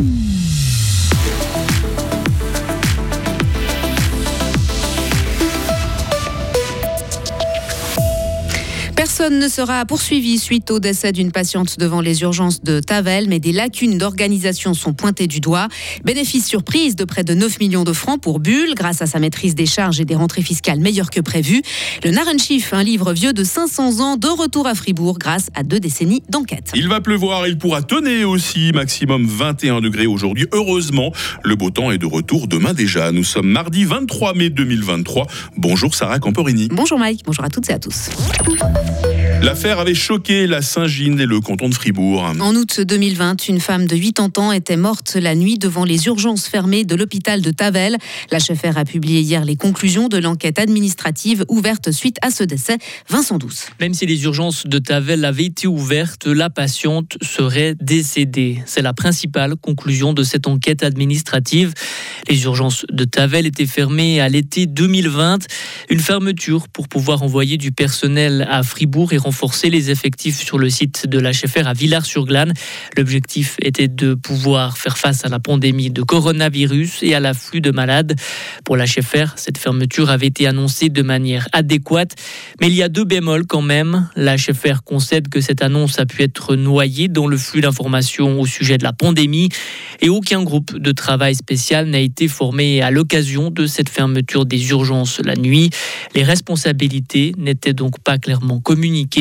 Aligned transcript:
Bye. 0.00 0.29
Personne 9.20 9.38
ne 9.38 9.48
sera 9.48 9.84
poursuivi 9.84 10.38
suite 10.38 10.70
au 10.70 10.78
décès 10.78 11.12
d'une 11.12 11.30
patiente 11.30 11.78
devant 11.78 12.00
les 12.00 12.22
urgences 12.22 12.62
de 12.62 12.80
Tavel, 12.80 13.28
mais 13.28 13.38
des 13.38 13.52
lacunes 13.52 13.98
d'organisation 13.98 14.72
sont 14.72 14.94
pointées 14.94 15.26
du 15.26 15.40
doigt. 15.40 15.68
Bénéfice 16.04 16.46
surprise 16.46 16.96
de 16.96 17.04
près 17.04 17.22
de 17.22 17.34
9 17.34 17.60
millions 17.60 17.84
de 17.84 17.92
francs 17.92 18.18
pour 18.18 18.40
Bulle, 18.40 18.74
grâce 18.74 19.02
à 19.02 19.06
sa 19.06 19.18
maîtrise 19.18 19.54
des 19.54 19.66
charges 19.66 20.00
et 20.00 20.06
des 20.06 20.14
rentrées 20.14 20.40
fiscales 20.40 20.80
meilleures 20.80 21.10
que 21.10 21.20
prévues. 21.20 21.60
Le 22.02 22.12
Narrenchief, 22.12 22.72
un 22.72 22.82
livre 22.82 23.12
vieux 23.12 23.34
de 23.34 23.44
500 23.44 24.00
ans, 24.00 24.16
de 24.16 24.26
retour 24.26 24.66
à 24.66 24.74
Fribourg 24.74 25.18
grâce 25.18 25.50
à 25.54 25.64
deux 25.64 25.80
décennies 25.80 26.22
d'enquête. 26.30 26.72
Il 26.74 26.88
va 26.88 27.02
pleuvoir, 27.02 27.46
il 27.46 27.58
pourra 27.58 27.82
tenir 27.82 28.30
aussi, 28.30 28.72
maximum 28.72 29.26
21 29.26 29.82
degrés 29.82 30.06
aujourd'hui. 30.06 30.46
Heureusement, 30.52 31.12
le 31.44 31.56
beau 31.56 31.68
temps 31.68 31.90
est 31.90 31.98
de 31.98 32.06
retour 32.06 32.48
demain 32.48 32.72
déjà. 32.72 33.12
Nous 33.12 33.24
sommes 33.24 33.48
mardi 33.48 33.84
23 33.84 34.32
mai 34.32 34.48
2023. 34.48 35.26
Bonjour 35.58 35.94
Sarah 35.94 36.20
Camporini. 36.20 36.68
Bonjour 36.72 36.98
Mike, 36.98 37.20
bonjour 37.26 37.44
à 37.44 37.50
toutes 37.50 37.68
et 37.68 37.74
à 37.74 37.78
tous. 37.78 38.08
L'affaire 39.42 39.78
avait 39.78 39.94
choqué 39.94 40.46
la 40.46 40.60
Saint-Gine 40.60 41.18
et 41.18 41.24
le 41.24 41.40
canton 41.40 41.70
de 41.70 41.74
Fribourg. 41.74 42.22
En 42.40 42.54
août 42.54 42.82
2020, 42.82 43.48
une 43.48 43.58
femme 43.58 43.86
de 43.86 43.96
80 43.96 44.32
ans 44.36 44.52
était 44.52 44.76
morte 44.76 45.16
la 45.18 45.34
nuit 45.34 45.56
devant 45.56 45.84
les 45.84 46.06
urgences 46.08 46.46
fermées 46.46 46.84
de 46.84 46.94
l'hôpital 46.94 47.40
de 47.40 47.50
Tavel. 47.50 47.96
La 48.30 48.38
chefère 48.38 48.76
a 48.76 48.84
publié 48.84 49.20
hier 49.20 49.46
les 49.46 49.56
conclusions 49.56 50.08
de 50.08 50.18
l'enquête 50.18 50.58
administrative 50.58 51.46
ouverte 51.48 51.90
suite 51.90 52.18
à 52.20 52.30
ce 52.30 52.44
décès. 52.44 52.76
Vincent 53.08 53.38
Douce. 53.38 53.68
Même 53.80 53.94
si 53.94 54.04
les 54.04 54.24
urgences 54.24 54.66
de 54.66 54.78
Tavel 54.78 55.24
avaient 55.24 55.46
été 55.46 55.66
ouvertes, 55.66 56.26
la 56.26 56.50
patiente 56.50 57.16
serait 57.22 57.76
décédée. 57.80 58.62
C'est 58.66 58.82
la 58.82 58.92
principale 58.92 59.56
conclusion 59.56 60.12
de 60.12 60.22
cette 60.22 60.48
enquête 60.48 60.82
administrative. 60.82 61.72
Les 62.28 62.44
urgences 62.44 62.84
de 62.92 63.04
Tavel 63.04 63.46
étaient 63.46 63.64
fermées 63.64 64.20
à 64.20 64.28
l'été 64.28 64.66
2020. 64.66 65.46
Une 65.88 66.00
fermeture 66.00 66.68
pour 66.68 66.88
pouvoir 66.88 67.22
envoyer 67.22 67.56
du 67.56 67.72
personnel 67.72 68.46
à 68.50 68.62
Fribourg 68.62 69.14
et 69.14 69.18
renforcer 69.30 69.70
les 69.70 69.92
effectifs 69.92 70.44
sur 70.44 70.58
le 70.58 70.68
site 70.68 71.06
de 71.06 71.20
l'HFR 71.20 71.68
à 71.68 71.72
Villars-sur-Glane. 71.72 72.52
L'objectif 72.96 73.54
était 73.62 73.86
de 73.86 74.14
pouvoir 74.14 74.76
faire 74.76 74.98
face 74.98 75.24
à 75.24 75.28
la 75.28 75.38
pandémie 75.38 75.88
de 75.88 76.02
coronavirus 76.02 77.04
et 77.04 77.14
à 77.14 77.20
l'afflux 77.20 77.60
de 77.60 77.70
malades. 77.70 78.16
Pour 78.64 78.76
l'HFR, 78.76 79.34
cette 79.36 79.56
fermeture 79.56 80.10
avait 80.10 80.26
été 80.26 80.48
annoncée 80.48 80.88
de 80.88 81.02
manière 81.02 81.46
adéquate, 81.52 82.16
mais 82.60 82.66
il 82.66 82.74
y 82.74 82.82
a 82.82 82.88
deux 82.88 83.04
bémols 83.04 83.46
quand 83.46 83.62
même. 83.62 84.08
L'HFR 84.16 84.82
concède 84.84 85.28
que 85.28 85.40
cette 85.40 85.62
annonce 85.62 86.00
a 86.00 86.06
pu 86.06 86.24
être 86.24 86.56
noyée 86.56 87.06
dans 87.06 87.28
le 87.28 87.36
flux 87.36 87.60
d'informations 87.60 88.40
au 88.40 88.46
sujet 88.46 88.78
de 88.78 88.82
la 88.82 88.92
pandémie 88.92 89.48
et 90.00 90.08
aucun 90.08 90.42
groupe 90.42 90.76
de 90.76 90.90
travail 90.90 91.36
spécial 91.36 91.86
n'a 91.86 92.00
été 92.00 92.26
formé 92.26 92.82
à 92.82 92.90
l'occasion 92.90 93.52
de 93.52 93.66
cette 93.66 93.90
fermeture 93.90 94.44
des 94.44 94.70
urgences 94.70 95.20
la 95.20 95.36
nuit. 95.36 95.70
Les 96.16 96.24
responsabilités 96.24 97.32
n'étaient 97.38 97.74
donc 97.74 98.00
pas 98.00 98.18
clairement 98.18 98.58
communiquées 98.58 99.19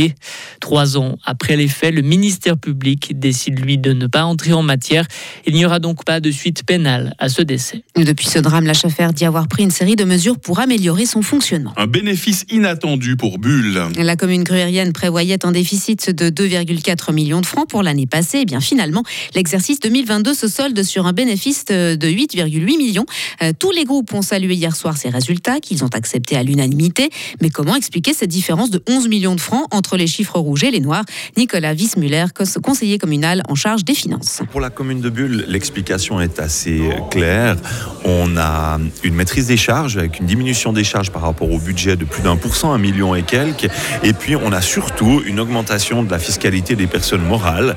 Trois 0.60 0.98
ans 0.98 1.18
après 1.26 1.56
les 1.56 1.68
faits, 1.68 1.94
le 1.94 2.02
ministère 2.02 2.58
public 2.58 3.18
décide, 3.18 3.60
lui, 3.60 3.78
de 3.78 3.94
ne 3.94 4.08
pas 4.08 4.24
entrer 4.24 4.54
en 4.54 4.62
matière. 4.62 5.06
Il 5.46 5.54
n'y 5.54 5.66
aura 5.66 5.80
donc 5.80 6.06
pas 6.06 6.20
de 6.20 6.32
suite 6.32 6.64
pénale 6.64 7.14
à 7.20 7.30
ce 7.30 7.42
décès. 7.42 7.84
Depuis 7.96 8.28
ce 8.28 8.40
drame, 8.40 8.66
la 8.66 8.74
chauffeur 8.74 9.14
dit 9.14 9.26
avoir 9.26 9.48
pris 9.48 9.64
une 9.64 9.72
série 9.72 9.96
de 9.96 10.04
mesures 10.04 10.40
pour 10.40 10.60
améliorer 10.60 11.06
son 11.06 11.22
fonctionnement. 11.22 11.74
Un 11.78 11.88
bénéfice 11.88 12.46
inattendu 12.50 13.16
pour 13.16 13.40
Bulle. 13.40 13.82
La 13.98 14.16
commune 14.16 14.44
gruyérienne 14.44 14.94
prévoyait 14.94 15.46
un 15.46 15.52
déficit 15.52 16.10
de 16.10 16.30
2,4 16.30 17.14
millions 17.14 17.42
de 17.42 17.46
francs 17.46 17.68
pour 17.68 17.84
l'année 17.84 18.08
passée. 18.08 18.40
Et 18.40 18.42
eh 18.42 18.46
bien 18.46 18.60
finalement, 18.62 19.04
l'exercice 19.36 19.80
2022 19.80 20.34
se 20.34 20.48
solde 20.48 20.82
sur 20.84 21.06
un 21.08 21.14
bénéfice 21.14 21.66
de 21.66 21.98
8,8 22.08 22.78
millions. 22.78 23.06
Euh, 23.42 23.52
tous 23.58 23.72
les 23.72 23.86
groupes 23.86 24.14
ont 24.14 24.22
salué 24.22 24.56
hier 24.56 24.76
soir 24.76 24.98
ces 24.98 25.10
résultats 25.10 25.60
qu'ils 25.60 25.84
ont 25.84 25.90
acceptés 25.94 26.36
à 26.36 26.44
l'unanimité. 26.44 27.10
Mais 27.42 27.50
comment 27.50 27.76
expliquer 27.76 28.14
cette 28.14 28.30
différence 28.30 28.70
de 28.70 28.82
11 28.88 29.08
millions 29.08 29.36
de 29.36 29.42
francs 29.42 29.68
entre 29.72 29.89
les 29.98 30.08
chiffres 30.08 30.40
rouges 30.40 30.64
et 30.64 30.72
les 30.72 30.80
noirs. 30.80 31.04
Nicolas 31.38 31.74
Wissmuller, 31.74 32.26
conseiller 32.64 32.98
communal 32.98 33.44
en 33.48 33.56
charge 33.56 33.86
des 33.86 33.96
finances. 33.96 34.42
Pour 34.52 34.62
la 34.62 34.70
commune 34.70 35.02
de 35.02 35.10
Bulle, 35.10 35.46
l'explication 35.48 36.22
est 36.22 36.40
assez 36.40 36.82
claire. 37.12 37.58
On 38.06 38.38
a 38.38 38.80
une 39.04 39.16
maîtrise 39.16 39.48
des 39.48 39.58
charges 39.58 39.98
avec 39.98 40.20
une 40.20 40.26
diminution 40.26 40.74
des 40.74 40.84
charges 40.84 41.12
par 41.12 41.22
rapport 41.22 41.52
au 41.52 41.60
budget 41.60 41.96
de 41.96 42.06
plus 42.06 42.22
d'un 42.22 42.36
pour 42.36 42.56
cent, 42.56 42.74
un 42.74 42.78
million 42.78 43.16
et 43.16 43.24
quelques. 43.24 43.70
Et 44.04 44.14
puis 44.14 44.36
on 44.36 44.52
a 44.52 44.62
surtout 44.62 45.22
une 45.26 45.40
augmentation 45.40 46.04
de 46.04 46.12
la 46.12 46.20
fiscalité 46.20 46.76
des 46.76 46.88
personnes 46.88 47.26
morales 47.26 47.76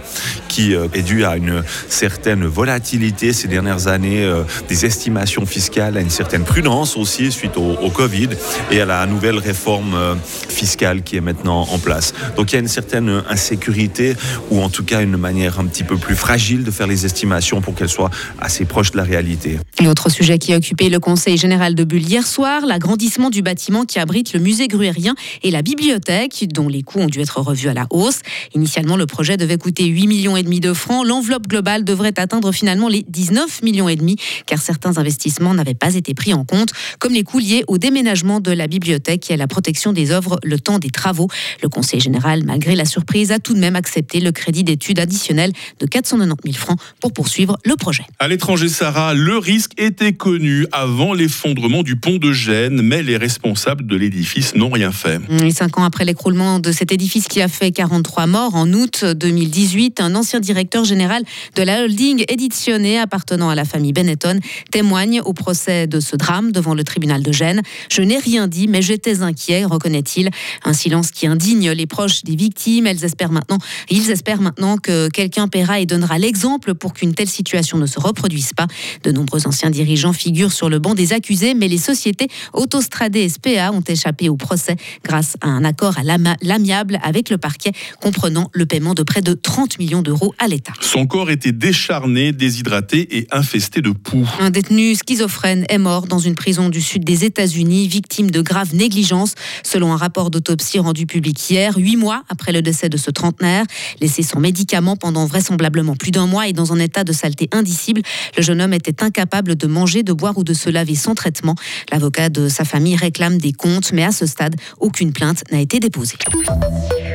qui 0.48 0.74
euh, 0.74 0.88
est 0.94 1.02
due 1.02 1.24
à 1.24 1.36
une 1.36 1.62
certaine 1.88 2.44
volatilité 2.44 3.32
ces 3.32 3.48
dernières 3.48 3.86
années, 3.88 4.24
euh, 4.24 4.42
des 4.68 4.84
estimations 4.84 5.46
fiscales, 5.46 5.96
à 5.96 6.00
une 6.00 6.10
certaine 6.10 6.44
prudence 6.44 6.96
aussi 6.96 7.30
suite 7.32 7.56
au, 7.56 7.76
au 7.80 7.90
Covid 7.90 8.30
et 8.70 8.80
à 8.80 8.86
la 8.86 9.06
nouvelle 9.06 9.38
réforme 9.38 9.94
euh, 9.94 10.14
fiscale 10.48 11.02
qui 11.02 11.16
est 11.16 11.20
maintenant 11.20 11.62
en 11.70 11.78
place. 11.78 12.01
Donc 12.36 12.52
il 12.52 12.54
y 12.54 12.56
a 12.56 12.60
une 12.60 12.68
certaine 12.68 13.22
insécurité 13.28 14.14
ou 14.50 14.60
en 14.62 14.68
tout 14.68 14.84
cas 14.84 15.02
une 15.02 15.16
manière 15.16 15.60
un 15.60 15.66
petit 15.66 15.84
peu 15.84 15.96
plus 15.96 16.16
fragile 16.16 16.64
de 16.64 16.70
faire 16.70 16.86
les 16.86 17.06
estimations 17.06 17.60
pour 17.60 17.74
qu'elles 17.74 17.88
soient 17.88 18.10
assez 18.40 18.64
proches 18.64 18.90
de 18.92 18.96
la 18.96 19.04
réalité. 19.04 19.58
L'autre 19.82 20.10
sujet 20.10 20.38
qui 20.38 20.52
a 20.52 20.56
occupé 20.56 20.88
le 20.88 21.00
Conseil 21.00 21.36
général 21.36 21.74
de 21.74 21.84
Bulle 21.84 22.06
hier 22.08 22.26
soir, 22.26 22.66
l'agrandissement 22.66 23.30
du 23.30 23.42
bâtiment 23.42 23.84
qui 23.84 23.98
abrite 23.98 24.32
le 24.32 24.41
musée 24.41 24.68
gruérien 24.68 25.14
et 25.42 25.50
la 25.50 25.62
bibliothèque, 25.62 26.46
dont 26.52 26.68
les 26.68 26.82
coûts 26.82 27.00
ont 27.00 27.06
dû 27.06 27.20
être 27.20 27.41
revus 27.41 27.68
à 27.68 27.74
la 27.74 27.86
hausse. 27.91 28.20
Initialement, 28.54 28.96
le 28.96 29.06
projet 29.06 29.36
devait 29.36 29.58
coûter 29.58 29.84
8 29.86 30.06
millions 30.06 30.36
et 30.36 30.42
demi 30.42 30.60
de 30.60 30.72
francs. 30.72 31.06
L'enveloppe 31.06 31.48
globale 31.48 31.84
devrait 31.84 32.18
atteindre 32.18 32.52
finalement 32.52 32.88
les 32.88 33.04
19 33.08 33.62
millions 33.62 33.88
et 33.88 33.96
demi, 33.96 34.16
car 34.46 34.60
certains 34.60 34.98
investissements 34.98 35.54
n'avaient 35.54 35.74
pas 35.74 35.94
été 35.94 36.14
pris 36.14 36.34
en 36.34 36.44
compte, 36.44 36.72
comme 36.98 37.12
les 37.12 37.24
coûts 37.24 37.38
liés 37.38 37.64
au 37.66 37.78
déménagement 37.78 38.41
de 38.41 38.52
la 38.52 38.66
bibliothèque 38.66 39.30
et 39.30 39.34
à 39.34 39.36
la 39.36 39.46
protection 39.46 39.92
des 39.92 40.10
œuvres 40.10 40.38
le 40.42 40.58
temps 40.58 40.78
des 40.78 40.91
travaux. 40.91 41.28
Le 41.62 41.68
Conseil 41.68 41.91
général, 42.00 42.44
malgré 42.44 42.75
la 42.75 42.84
surprise, 42.84 43.32
a 43.32 43.38
tout 43.38 43.54
de 43.54 43.58
même 43.58 43.76
accepté 43.76 44.20
le 44.20 44.32
crédit 44.32 44.64
d'études 44.64 44.98
additionnel 44.98 45.53
de 45.80 45.86
490 45.86 46.53
000 46.53 46.56
francs 46.56 46.78
pour 47.00 47.12
poursuivre 47.12 47.58
le 47.64 47.76
projet. 47.76 48.04
À 48.19 48.28
l'étranger, 48.28 48.69
Sarah, 48.69 49.14
le 49.14 49.38
risque 49.38 49.72
était 49.78 50.12
connu 50.12 50.66
avant 50.72 51.14
l'effondrement 51.14 51.82
du 51.82 51.97
pont 51.97 52.16
de 52.16 52.32
Gênes, 52.32 52.82
mais 52.82 53.03
les 53.03 53.16
responsables 53.16 53.86
de 53.86 53.97
l'édifice 53.97 54.54
n'ont 54.54 54.70
rien 54.70 54.92
fait. 54.92 55.20
Et 55.42 55.50
cinq 55.50 55.78
ans 55.78 55.84
après 55.84 56.04
l'écroulement 56.04 56.58
de 56.58 56.72
cet 56.72 56.92
édifice 56.92 57.28
qui 57.28 57.41
a 57.41 57.48
fait 57.48 57.70
43 57.70 58.26
morts 58.26 58.54
en 58.54 58.72
août 58.72 59.04
2018, 59.04 60.00
un 60.00 60.14
ancien 60.14 60.41
directeur 60.41 60.84
général 60.84 61.22
de 61.56 61.62
la 61.62 61.82
holding 61.82 62.24
éditionnée 62.28 62.98
appartenant 62.98 63.50
à 63.50 63.54
la 63.54 63.64
famille 63.64 63.92
Benetton 63.92 64.41
témoigne 64.70 65.20
au 65.20 65.32
procès 65.32 65.86
de 65.86 66.00
ce 66.00 66.16
drame 66.16 66.53
devant 66.53 66.74
le 66.74 66.84
tribunal 66.84 67.22
de 67.22 67.32
Gênes. 67.32 67.62
Je 67.91 68.03
n'ai 68.03 68.19
rien 68.19 68.48
dit, 68.48 68.69
mais 68.69 68.82
j'étais 68.82 69.22
inquiet, 69.22 69.64
reconnaît-il. 69.64 70.30
Un 70.64 70.72
silence 70.72 71.10
qui 71.10 71.26
indigne 71.26 71.72
les 71.72 71.87
proches 71.87 72.25
des 72.25 72.37
victimes. 72.37 72.87
Elles 72.87 73.05
espèrent 73.05 73.33
maintenant, 73.33 73.59
ils 73.91 74.10
espèrent 74.10 74.41
maintenant 74.41 74.77
que 74.77 75.09
quelqu'un 75.09 75.49
paiera 75.49 75.81
et 75.81 75.87
donnera 75.87 76.19
l'exemple 76.19 76.75
pour 76.75 76.93
qu'une 76.93 77.15
telle 77.15 77.28
situation 77.28 77.78
ne 77.78 77.87
se 77.87 78.00
reproduise 78.00 78.53
pas. 78.53 78.66
De 79.03 79.12
nombreux 79.12 79.47
anciens 79.47 79.71
dirigeants 79.71 80.12
figurent 80.12 80.53
sur 80.53 80.69
le 80.69 80.78
banc 80.78 80.94
des 80.94 81.12
accusés, 81.12 81.55
mais 81.55 81.69
les 81.69 81.78
sociétés 81.78 82.28
Autostrade 82.53 83.15
et 83.16 83.28
SPA 83.28 83.72
ont 83.72 83.83
échappé 83.83 84.28
au 84.28 84.37
procès 84.37 84.77
grâce 85.05 85.37
à 85.41 85.49
un 85.49 85.65
accord 85.65 85.94
à 85.99 86.03
l'amiable 86.43 86.99
avec 87.03 87.31
le 87.31 87.38
parquet, 87.38 87.72
comprenant 88.00 88.50
le 88.53 88.66
paiement 88.66 88.94
de 88.94 89.03
près 89.03 89.22
de 89.22 89.34
30 89.34 89.78
millions 89.78 90.03
d'euros 90.03 90.34
à 90.39 90.49
l'État. 90.49 90.72
Son 90.81 91.06
corps 91.06 91.31
était 91.31 91.53
décharné, 91.53 92.33
déshydraté 92.33 93.19
et 93.19 93.27
infesté 93.31 93.81
de 93.81 93.91
poux. 93.91 94.28
Un 94.41 94.50
détenu 94.50 94.94
schizophrène 94.94 95.65
est 95.69 95.78
mort 95.78 96.06
dans 96.06 96.19
une 96.19 96.34
prison 96.34 96.69
du 96.69 96.81
sud 96.81 97.04
des 97.04 97.25
États-Unis, 97.25 97.89
victime 97.89 98.31
de 98.31 98.41
graves 98.41 98.75
négligences, 98.75 99.34
selon 99.62 99.93
un 99.93 99.97
rapport 99.97 100.31
d'autopsie 100.31 100.78
rendu 100.78 101.06
public 101.06 101.39
hier 101.50 101.61
huit 101.70 101.96
mois 101.96 102.24
après 102.28 102.52
le 102.52 102.62
décès 102.62 102.88
de 102.88 102.96
ce 102.96 103.10
trentenaire. 103.10 103.64
Laissé 104.00 104.22
sans 104.22 104.40
médicaments 104.40 104.96
pendant 104.96 105.26
vraisemblablement 105.26 105.96
plus 105.96 106.10
d'un 106.10 106.26
mois 106.26 106.48
et 106.48 106.52
dans 106.52 106.72
un 106.72 106.78
état 106.78 107.04
de 107.04 107.12
saleté 107.12 107.48
indicible, 107.52 108.02
le 108.36 108.42
jeune 108.42 108.60
homme 108.60 108.72
était 108.72 109.03
incapable 109.03 109.54
de 109.54 109.66
manger, 109.66 110.03
de 110.03 110.12
boire 110.12 110.36
ou 110.36 110.44
de 110.44 110.54
se 110.54 110.70
laver 110.70 110.94
sans 110.94 111.14
traitement. 111.14 111.54
L'avocat 111.91 112.28
de 112.28 112.48
sa 112.48 112.64
famille 112.64 112.97
réclame 112.97 113.38
des 113.38 113.53
comptes, 113.53 113.92
mais 113.92 114.04
à 114.04 114.12
ce 114.12 114.26
stade, 114.26 114.56
aucune 114.78 115.12
plainte 115.12 115.44
n'a 115.53 115.60
été 115.60 115.78
déposée. 115.80 116.16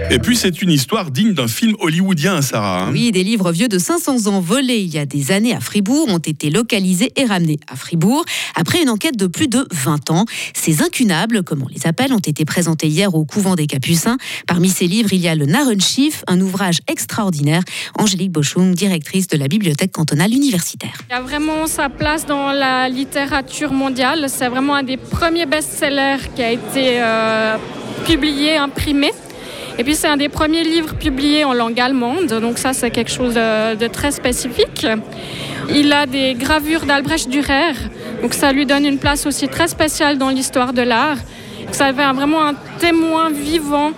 Et 0.09 0.19
puis 0.19 0.37
c'est 0.37 0.61
une 0.61 0.71
histoire 0.71 1.11
digne 1.11 1.33
d'un 1.33 1.49
film 1.49 1.75
hollywoodien, 1.79 2.41
Sarah. 2.41 2.83
Hein. 2.83 2.91
oui, 2.93 3.11
des 3.11 3.25
livres 3.25 3.51
vieux 3.51 3.67
de 3.67 3.77
500 3.77 4.27
ans 4.27 4.39
volés 4.39 4.77
il 4.77 4.93
y 4.93 4.97
a 4.97 5.05
des 5.05 5.31
années 5.31 5.53
à 5.53 5.59
Fribourg 5.59 6.07
ont 6.07 6.17
été 6.17 6.49
localisés 6.49 7.11
et 7.17 7.25
ramenés 7.25 7.59
à 7.67 7.75
Fribourg 7.75 8.23
après 8.55 8.81
une 8.81 8.89
enquête 8.89 9.17
de 9.17 9.27
plus 9.27 9.49
de 9.49 9.67
20 9.71 10.11
ans. 10.11 10.25
Ces 10.53 10.81
incunables, 10.81 11.43
comme 11.43 11.61
on 11.61 11.67
les 11.67 11.85
appelle, 11.87 12.13
ont 12.13 12.19
été 12.19 12.45
présentés 12.45 12.87
hier 12.87 13.13
au 13.15 13.25
couvent 13.25 13.55
des 13.55 13.67
Capucins. 13.67 14.17
Parmi 14.47 14.69
ces 14.69 14.87
livres, 14.87 15.11
il 15.11 15.19
y 15.19 15.27
a 15.27 15.35
le 15.35 15.45
Narrenschiff, 15.45 16.23
un 16.27 16.39
ouvrage 16.39 16.79
extraordinaire. 16.87 17.63
Angélique 17.97 18.31
Boschung, 18.31 18.73
directrice 18.73 19.27
de 19.27 19.37
la 19.37 19.49
bibliothèque 19.49 19.91
cantonale 19.91 20.31
universitaire. 20.31 21.01
Il 21.09 21.13
y 21.13 21.15
a 21.15 21.21
vraiment 21.21 21.67
sa 21.67 21.89
place 21.89 22.25
dans 22.25 22.53
la 22.53 22.87
littérature 22.87 23.73
mondiale. 23.73 24.27
C'est 24.29 24.47
vraiment 24.47 24.75
un 24.75 24.83
des 24.83 24.97
premiers 24.97 25.45
best-sellers 25.45 26.29
qui 26.33 26.43
a 26.43 26.51
été 26.53 27.01
euh, 27.01 27.57
publié, 28.05 28.55
imprimé. 28.55 29.11
Et 29.79 29.83
puis 29.83 29.93
c'est 29.93 30.07
un 30.07 30.17
des 30.17 30.29
premiers 30.29 30.63
livres 30.63 30.95
publiés 30.95 31.43
en 31.43 31.53
langue 31.53 31.79
allemande, 31.79 32.27
donc 32.41 32.57
ça 32.57 32.73
c'est 32.73 32.89
quelque 32.89 33.11
chose 33.11 33.35
de, 33.35 33.87
très 33.87 34.11
spécifique. 34.11 34.87
Il 35.69 35.93
a 35.93 36.07
des 36.07 36.33
gravures 36.33 36.85
d'Albrecht 36.85 37.29
Dürer, 37.29 37.73
donc 38.23 38.33
ça 38.33 38.51
lui 38.51 38.65
donne 38.65 38.85
une 38.85 38.97
place 38.97 39.27
aussi 39.27 39.47
très 39.47 39.67
spéciale 39.67 40.17
dans 40.17 40.29
l'histoire 40.29 40.73
de 40.73 40.81
l'art. 40.81 41.17
Ça 41.71 41.87
avait 41.87 42.11
vraiment 42.11 42.43
un 42.43 42.55
témoin 42.79 43.29
vivant 43.29 43.91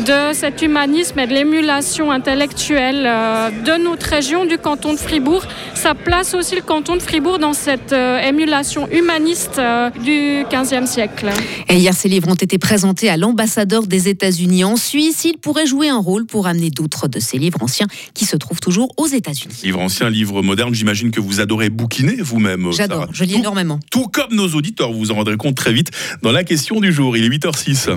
de 0.00 0.34
cet 0.34 0.62
humanisme 0.62 1.18
et 1.18 1.26
de 1.26 1.32
l'émulation 1.32 2.10
intellectuelle 2.10 3.04
euh, 3.06 3.50
de 3.50 3.82
notre 3.82 4.06
région, 4.06 4.44
du 4.44 4.58
canton 4.58 4.92
de 4.92 4.98
Fribourg. 4.98 5.42
Ça 5.74 5.94
place 5.94 6.34
aussi 6.34 6.54
le 6.54 6.60
canton 6.60 6.96
de 6.96 7.00
Fribourg 7.00 7.38
dans 7.38 7.54
cette 7.54 7.92
euh, 7.92 8.20
émulation 8.20 8.88
humaniste 8.90 9.58
euh, 9.58 9.90
du 9.90 10.44
15e 10.50 10.86
siècle. 10.86 11.30
Et 11.68 11.76
hier, 11.76 11.94
ces 11.94 12.08
livres 12.08 12.28
ont 12.28 12.34
été 12.34 12.58
présentés 12.58 13.08
à 13.08 13.16
l'ambassadeur 13.16 13.86
des 13.86 14.08
États-Unis 14.08 14.64
en 14.64 14.76
Suisse. 14.76 15.24
Il 15.24 15.38
pourrait 15.38 15.66
jouer 15.66 15.88
un 15.88 15.98
rôle 15.98 16.26
pour 16.26 16.46
amener 16.46 16.70
d'autres 16.70 17.08
de 17.08 17.20
ces 17.20 17.38
livres 17.38 17.62
anciens 17.62 17.86
qui 18.14 18.24
se 18.24 18.36
trouvent 18.36 18.60
toujours 18.60 18.92
aux 18.96 19.06
États-Unis. 19.06 19.54
Livre 19.64 19.80
ancien, 19.80 20.10
livre 20.10 20.42
moderne, 20.42 20.74
j'imagine 20.74 21.10
que 21.10 21.20
vous 21.20 21.40
adorez 21.40 21.70
bouquiner 21.70 22.16
vous-même. 22.20 22.70
J'adore, 22.72 23.06
je 23.12 23.24
lis 23.24 23.34
tout, 23.34 23.40
énormément. 23.40 23.80
Tout 23.90 24.08
comme 24.08 24.34
nos 24.34 24.48
auditeurs, 24.48 24.92
vous 24.92 24.98
vous 24.98 25.10
en 25.10 25.16
rendrez 25.16 25.36
compte 25.36 25.56
très 25.56 25.72
vite 25.72 25.90
dans 26.22 26.32
la 26.32 26.44
question 26.44 26.80
du 26.80 26.92
jour. 26.92 27.16
Il 27.16 27.24
est 27.24 27.28
8h06. 27.28 27.96